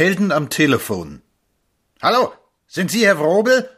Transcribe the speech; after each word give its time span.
Helden 0.00 0.32
am 0.32 0.48
Telefon. 0.48 1.20
Hallo, 2.00 2.32
sind 2.66 2.90
Sie 2.90 3.04
Herr 3.04 3.18
Wrobel? 3.18 3.68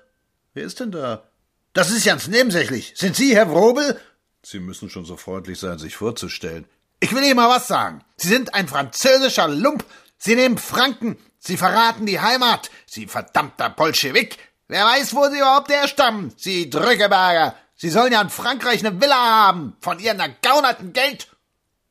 Wer 0.54 0.62
ist 0.62 0.78
denn 0.78 0.92
da? 0.92 1.24
Das 1.72 1.90
ist 1.90 2.06
ganz 2.06 2.28
nebensächlich. 2.28 2.92
Sind 2.94 3.16
Sie 3.16 3.34
Herr 3.34 3.50
Wrobel? 3.50 4.00
Sie 4.40 4.60
müssen 4.60 4.88
schon 4.88 5.04
so 5.04 5.16
freundlich 5.16 5.58
sein, 5.58 5.80
sich 5.80 5.96
vorzustellen. 5.96 6.64
Ich 7.00 7.12
will 7.12 7.24
Ihnen 7.24 7.34
mal 7.34 7.48
was 7.48 7.66
sagen. 7.66 8.04
Sie 8.18 8.28
sind 8.28 8.54
ein 8.54 8.68
französischer 8.68 9.48
Lump. 9.48 9.84
Sie 10.16 10.36
nehmen 10.36 10.58
Franken. 10.58 11.18
Sie 11.40 11.56
verraten 11.56 12.06
die 12.06 12.20
Heimat. 12.20 12.70
Sie 12.86 13.08
verdammter 13.08 13.70
Bolschewik. 13.70 14.38
Wer 14.68 14.84
weiß, 14.84 15.16
wo 15.16 15.28
Sie 15.28 15.38
überhaupt 15.38 15.72
herstammen. 15.72 16.32
Sie 16.36 16.70
Drückeberger. 16.70 17.56
Sie 17.74 17.90
sollen 17.90 18.12
ja 18.12 18.22
in 18.22 18.30
Frankreich 18.30 18.86
eine 18.86 19.00
Villa 19.00 19.16
haben. 19.16 19.76
Von 19.80 19.98
Ihrem 19.98 20.20
ergaunerten 20.20 20.92
Geld. 20.92 21.26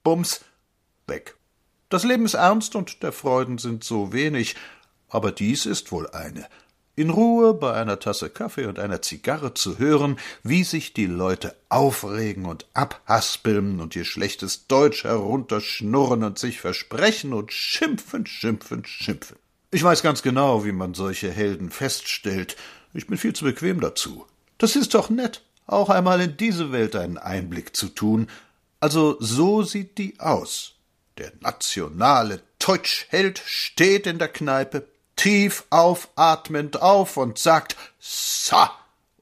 Bums. 0.04 0.40
Weg. 1.06 1.36
Das 1.92 2.04
Leben 2.04 2.26
ist 2.26 2.34
ernst 2.34 2.76
und 2.76 3.04
der 3.04 3.12
Freuden 3.12 3.60
sind 3.60 3.84
so 3.84 4.12
wenig. 4.12 4.56
Aber 5.10 5.32
dies 5.32 5.66
ist 5.68 5.92
wohl 5.92 6.10
eine 6.10 6.48
in 6.96 7.10
Ruhe 7.10 7.54
bei 7.54 7.74
einer 7.74 8.00
Tasse 8.00 8.30
Kaffee 8.30 8.66
und 8.66 8.78
einer 8.78 9.02
Zigarre 9.02 9.54
zu 9.54 9.80
hören, 9.80 10.18
wie 10.44 10.64
sich 10.64 10.94
die 10.94 11.06
Leute 11.06 11.56
aufregen 11.70 12.46
und 12.46 12.66
abhaspeln 12.74 13.80
und 13.80 13.96
ihr 13.96 14.06
schlechtes 14.06 14.68
Deutsch 14.68 15.04
herunterschnurren 15.04 16.24
und 16.24 16.38
sich 16.38 16.60
versprechen 16.60 17.34
und 17.34 17.54
schimpfen, 17.54 18.26
schimpfen, 18.26 18.86
schimpfen. 18.86 19.38
Ich 19.72 19.84
weiß 19.84 20.04
ganz 20.04 20.22
genau, 20.22 20.66
wie 20.66 20.74
man 20.74 20.94
solche 20.94 21.32
Helden 21.32 21.72
feststellt. 21.72 22.58
Ich 22.94 23.08
bin 23.08 23.18
viel 23.18 23.34
zu 23.34 23.46
bequem 23.46 23.80
dazu. 23.80 24.26
Das 24.58 24.76
ist 24.76 24.94
doch 24.94 25.10
nett, 25.10 25.44
auch 25.66 25.90
einmal 25.90 26.20
in 26.22 26.36
diese 26.36 26.72
Welt 26.72 26.96
einen 26.96 27.18
Einblick 27.18 27.76
zu 27.76 27.88
tun. 27.88 28.28
Also 28.80 29.16
so 29.20 29.64
sieht 29.64 29.98
die 29.98 30.20
aus. 30.20 30.76
Der 31.22 31.34
nationale 31.40 32.42
Teutschheld 32.58 33.44
steht 33.46 34.08
in 34.08 34.18
der 34.18 34.28
Kneipe, 34.28 34.88
tief 35.16 35.66
aufatmend 35.70 36.82
auf 36.82 37.16
und 37.16 37.38
sagt 37.38 37.76
Sa 38.00 38.72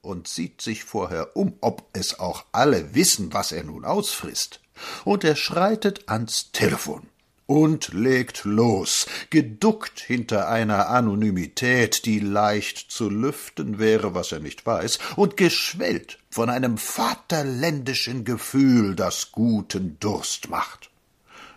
und 0.02 0.26
sieht 0.30 0.62
sich 0.62 0.86
vorher 0.86 1.36
um, 1.36 1.58
ob 1.60 1.84
es 1.92 2.18
auch 2.18 2.46
alle 2.54 2.96
wissen, 2.96 3.34
was 3.34 3.52
er 3.52 3.66
nun 3.66 3.84
ausfrisst. 3.84 4.62
Und 5.04 5.26
er 5.26 5.36
schreitet 5.36 6.08
ans 6.08 6.54
Telefon 6.54 7.10
und 7.48 7.92
legt 7.94 8.46
los, 8.46 9.06
geduckt 9.30 10.00
hinter 10.00 10.48
einer 10.48 10.88
Anonymität, 10.88 12.06
die 12.06 12.22
leicht 12.22 12.92
zu 12.92 13.10
lüften 13.10 13.78
wäre, 13.78 14.16
was 14.16 14.32
er 14.32 14.40
nicht 14.40 14.66
weiß, 14.66 15.00
und 15.18 15.36
geschwellt 15.36 16.18
von 16.30 16.50
einem 16.50 16.78
vaterländischen 16.78 18.24
Gefühl, 18.24 18.96
das 18.96 19.34
guten 19.34 19.98
Durst 20.00 20.50
macht. 20.50 20.89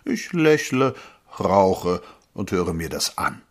Ich 0.05 0.33
lächle, 0.33 0.95
rauche 1.39 2.01
und 2.33 2.51
höre 2.51 2.73
mir 2.73 2.89
das 2.89 3.17
an. 3.17 3.41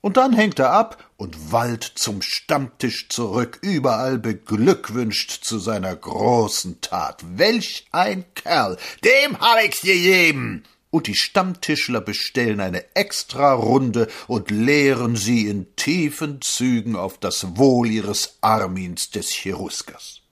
Und 0.00 0.16
dann 0.16 0.32
hängt 0.32 0.58
er 0.60 0.70
ab 0.70 1.04
und 1.16 1.52
wallt 1.52 1.82
zum 1.82 2.22
Stammtisch 2.22 3.08
zurück, 3.08 3.58
überall 3.62 4.18
beglückwünscht 4.18 5.44
zu 5.44 5.58
seiner 5.58 5.94
großen 5.94 6.80
Tat. 6.80 7.24
Welch 7.36 7.86
ein 7.90 8.24
Kerl! 8.34 8.78
Dem 9.04 9.38
hab 9.40 9.62
ich's 9.64 9.82
gegeben! 9.82 10.62
Und 10.90 11.06
die 11.06 11.16
Stammtischler 11.16 12.00
bestellen 12.00 12.60
eine 12.60 12.96
Extrarunde 12.96 14.08
und 14.26 14.50
lehren 14.50 15.16
sie 15.16 15.46
in 15.46 15.74
tiefen 15.76 16.40
Zügen 16.40 16.96
auf 16.96 17.18
das 17.18 17.58
Wohl 17.58 17.90
ihres 17.90 18.38
Armins 18.40 19.10
des 19.10 19.30
Cheruskers. 19.30 20.22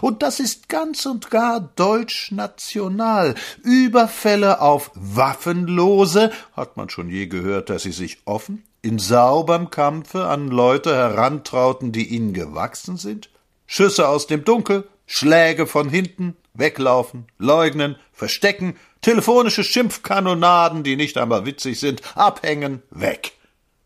Und 0.00 0.22
das 0.22 0.40
ist 0.40 0.68
ganz 0.68 1.06
und 1.06 1.30
gar 1.30 1.60
deutsch-national. 1.60 3.34
Überfälle 3.62 4.60
auf 4.60 4.90
Waffenlose, 4.94 6.30
hat 6.54 6.76
man 6.76 6.90
schon 6.90 7.08
je 7.08 7.26
gehört, 7.26 7.70
dass 7.70 7.82
sie 7.84 7.92
sich 7.92 8.18
offen, 8.24 8.64
in 8.82 8.98
sauberem 8.98 9.70
Kampfe 9.70 10.26
an 10.26 10.48
Leute 10.48 10.94
herantrauten, 10.94 11.92
die 11.92 12.08
ihnen 12.08 12.34
gewachsen 12.34 12.96
sind? 12.96 13.30
Schüsse 13.66 14.08
aus 14.08 14.26
dem 14.26 14.44
Dunkel, 14.44 14.88
Schläge 15.06 15.66
von 15.66 15.88
hinten, 15.88 16.36
weglaufen, 16.54 17.26
leugnen, 17.38 17.96
verstecken, 18.12 18.76
telefonische 19.00 19.64
Schimpfkanonaden, 19.64 20.82
die 20.82 20.96
nicht 20.96 21.16
einmal 21.18 21.46
witzig 21.46 21.80
sind, 21.80 22.02
abhängen, 22.16 22.82
weg. 22.90 23.32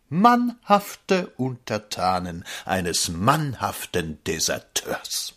Mannhafte 0.09 1.33
Untertanen 1.37 2.45
eines 2.65 3.09
mannhaften 3.09 4.23
Deserteurs. 4.25 5.36